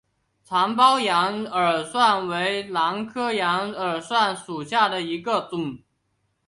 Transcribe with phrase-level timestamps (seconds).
[0.43, 5.77] 长苞羊耳蒜为兰科羊耳蒜属下的一个种。